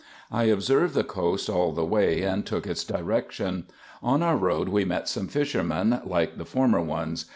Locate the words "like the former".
6.03-6.81